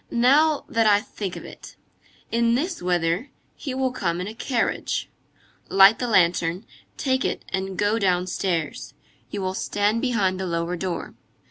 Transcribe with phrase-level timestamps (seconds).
[0.09, 1.75] Now that I think of it.
[2.31, 5.11] In this weather, he will come in a carriage.
[5.69, 6.65] Light the lantern,
[6.97, 8.95] take it and go downstairs.
[9.29, 11.13] You will stand behind the lower door.